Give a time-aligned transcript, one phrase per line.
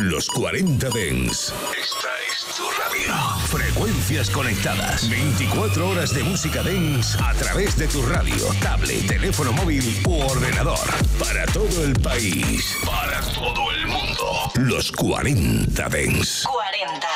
[0.00, 1.52] Los 40 Dens.
[1.78, 3.12] Esta es tu radio.
[3.48, 5.06] Frecuencias conectadas.
[5.10, 10.88] 24 horas de música Dens a través de tu radio, tablet, teléfono móvil u ordenador.
[11.18, 12.78] Para todo el país.
[12.86, 14.50] Para todo el mundo.
[14.54, 16.44] Los 40 Dens.
[16.44, 17.06] 40.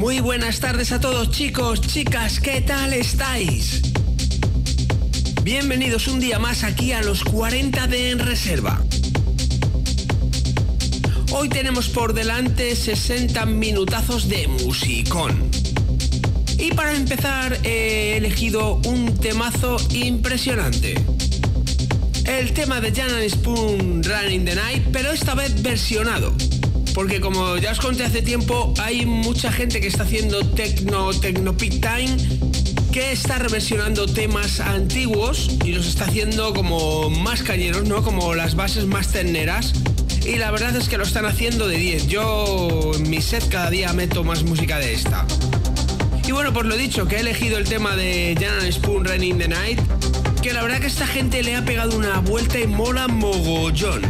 [0.00, 3.91] Muy buenas tardes a todos chicos, chicas, ¿qué tal estáis?
[5.44, 8.80] Bienvenidos un día más aquí a los 40 de En Reserva.
[11.32, 15.50] Hoy tenemos por delante 60 minutazos de musicón.
[16.58, 20.94] Y para empezar he elegido un temazo impresionante.
[22.24, 26.32] El tema de Jan Spoon Running the Night, pero esta vez versionado
[26.94, 31.56] porque como ya os conté hace tiempo, hay mucha gente que está haciendo techno, techno
[31.56, 32.51] peak time,
[32.92, 38.02] que está reversionando temas antiguos y los está haciendo como más cañeros, ¿no?
[38.02, 39.72] Como las bases más terneras.
[40.26, 42.08] Y la verdad es que lo están haciendo de 10.
[42.08, 45.26] Yo en mi set cada día meto más música de esta.
[46.26, 49.48] Y bueno, por lo dicho, que he elegido el tema de Jan Spoon Running the
[49.48, 49.80] Night,
[50.42, 54.02] que la verdad que esta gente le ha pegado una vuelta y mola mogollón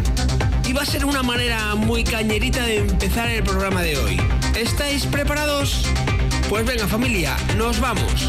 [0.69, 4.21] y va a ser una manera muy cañerita de empezar el programa de hoy.
[4.57, 5.85] ¿Estáis preparados?
[6.49, 8.29] Pues venga familia, nos vamos.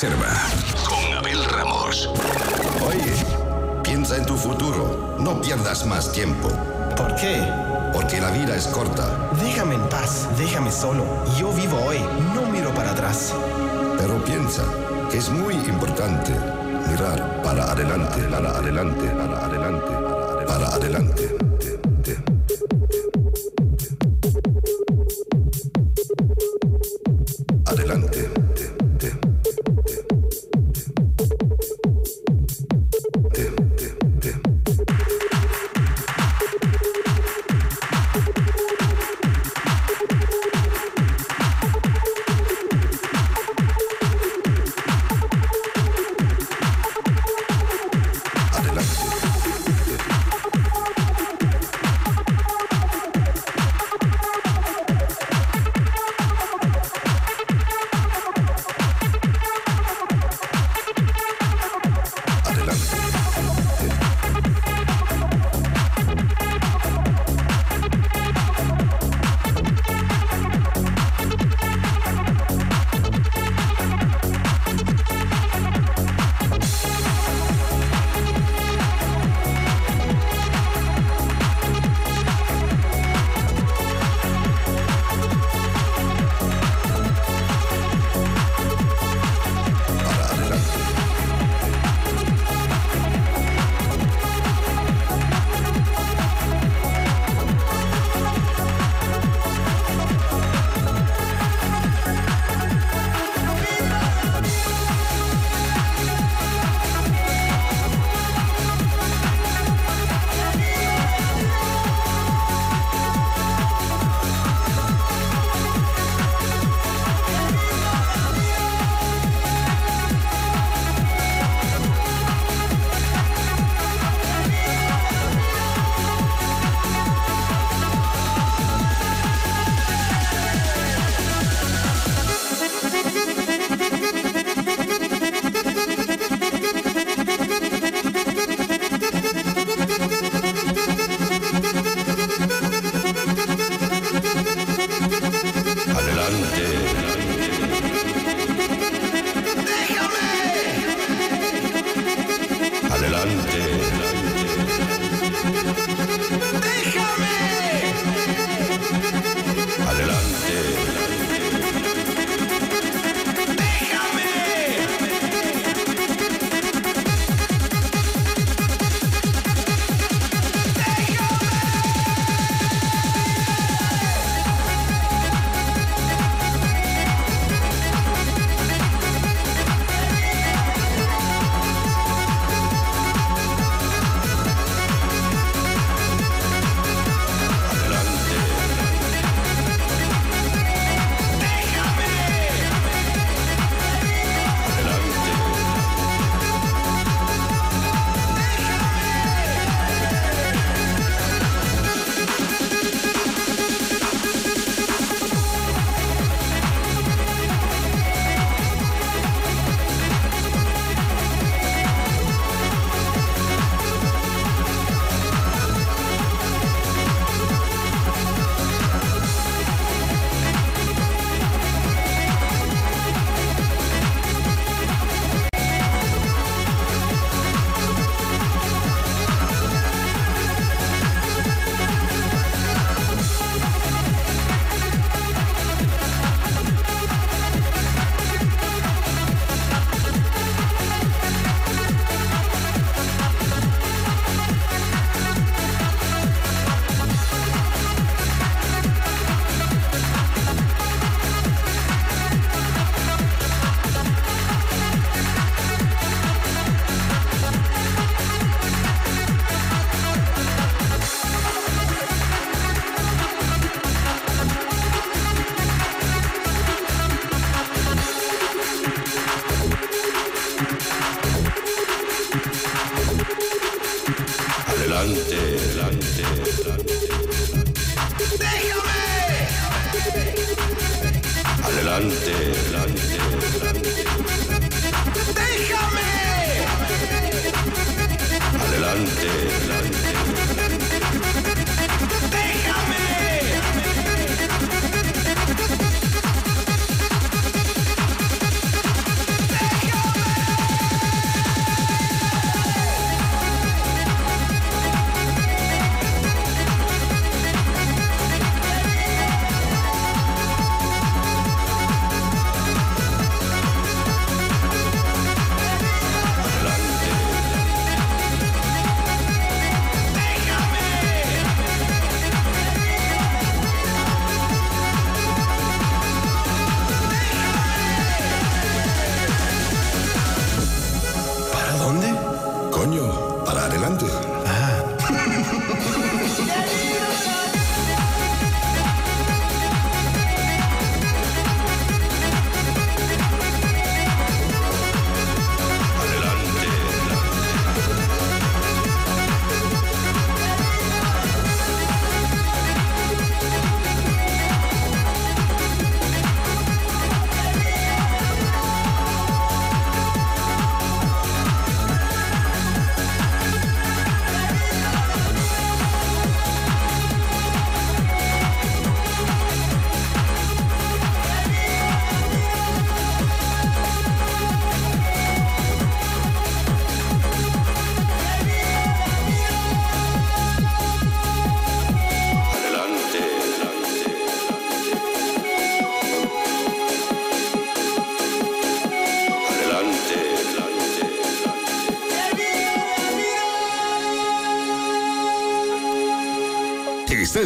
[0.00, 0.37] Reserva.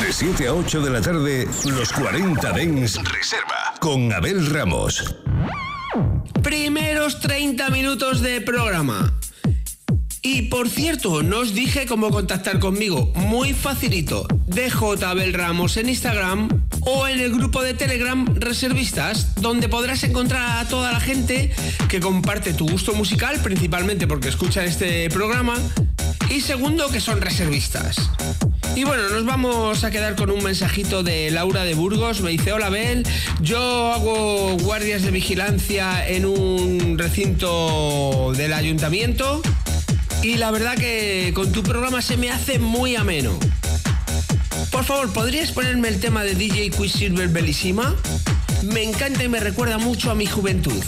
[0.00, 5.14] De 7 a 8 de la tarde, los 40 Dens Reserva con Abel Ramos.
[6.42, 9.12] Primeros 30 minutos de programa.
[10.22, 13.12] Y por cierto, no os dije cómo contactar conmigo.
[13.14, 14.26] Muy facilito.
[14.46, 20.58] DJ Abel Ramos en Instagram o en el grupo de Telegram Reservistas, donde podrás encontrar
[20.58, 21.52] a toda la gente
[21.88, 25.56] que comparte tu gusto musical, principalmente porque escuchan este programa,
[26.30, 28.10] y segundo que son reservistas.
[28.76, 32.20] Y bueno, nos vamos a quedar con un mensajito de Laura de Burgos.
[32.20, 33.04] Me dice, hola Bel,
[33.40, 39.42] yo hago guardias de vigilancia en un recinto del ayuntamiento
[40.22, 43.38] y la verdad que con tu programa se me hace muy ameno.
[44.76, 47.96] Por favor, ¿podrías ponerme el tema de DJ Quicksilver Bellissima?
[48.62, 50.84] Me encanta y me recuerda mucho a mi juventud.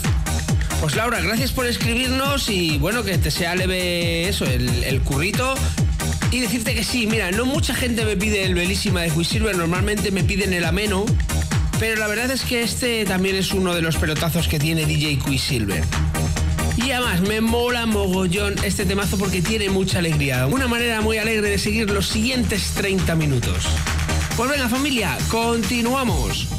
[0.79, 5.55] Pues Laura, gracias por escribirnos y bueno, que te sea leve eso, el, currito.
[6.29, 10.11] Y decirte que sí, mira, no mucha gente me pide el Bellissima de Quicksilver, normalmente
[10.11, 11.03] me piden el ameno,
[11.79, 15.17] pero la verdad es que este también es uno de los pelotazos que tiene DJ
[15.17, 15.83] Quicksilver.
[16.85, 20.47] Y además me mola mogollón este temazo porque tiene mucha alegría.
[20.47, 23.65] Una manera muy alegre de seguir los siguientes 30 minutos.
[24.37, 26.58] Pues venga familia, continuamos.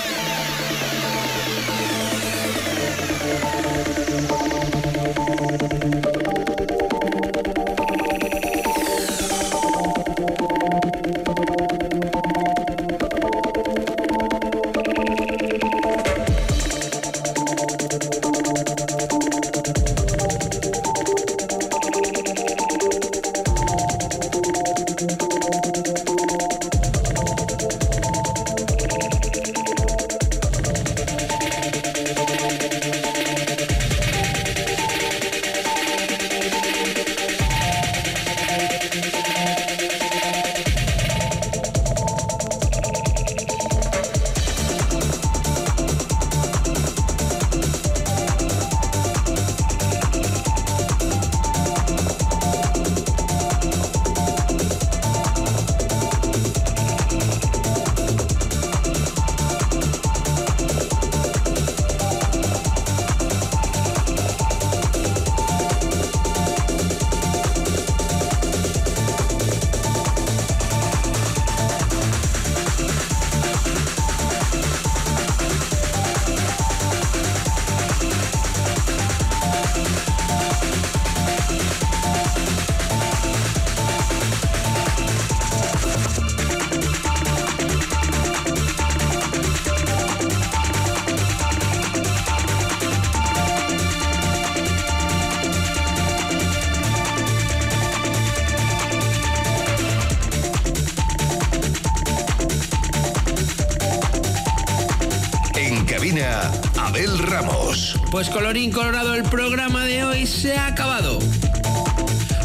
[108.21, 111.17] Pues colorín colorado, el programa de hoy se ha acabado.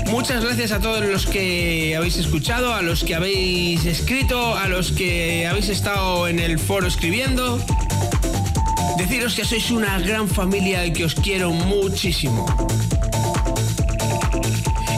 [0.06, 4.90] Muchas gracias a todos los que habéis escuchado, a los que habéis escrito, a los
[4.90, 7.60] que habéis estado en el foro escribiendo.
[8.96, 12.46] Deciros que sois una gran familia y que os quiero muchísimo.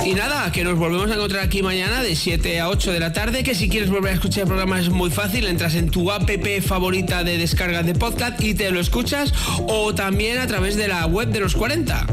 [0.08, 3.12] Y nada, que nos volvemos a encontrar aquí mañana de 7 a 8 de la
[3.12, 6.10] tarde, que si quieres volver a escuchar el programa es muy fácil, entras en tu
[6.10, 6.30] app
[6.62, 9.34] favorita de descarga de podcast y te lo escuchas
[9.68, 12.06] o también a través de la web de los 40.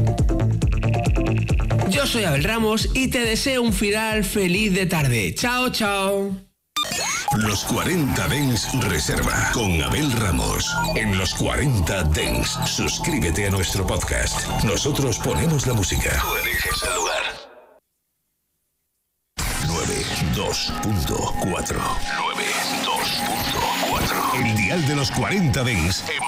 [1.88, 5.34] Yo soy Abel Ramos y te deseo un final feliz de tarde.
[5.34, 6.36] Chao, chao.
[7.38, 10.70] Los 40 Dens Reserva con Abel Ramos.
[10.96, 14.46] En los 40 Dens, suscríbete a nuestro podcast.
[14.64, 16.10] Nosotros ponemos la música.
[16.20, 17.05] Tú eliges
[20.86, 26.22] 92.4 92.4 El dial de los 40 Dens en